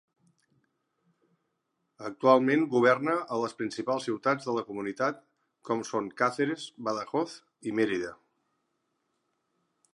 Actualment 2.09 2.63
governa 2.71 3.13
a 3.35 3.37
les 3.43 3.53
principals 3.61 4.09
ciutats 4.09 4.49
de 4.49 4.57
la 4.57 4.63
comunitat 4.71 5.21
com 5.69 5.85
són 5.93 6.11
Càceres, 6.23 6.67
Badajoz 6.89 7.37
i 7.73 7.79
Mèrida. 7.83 8.15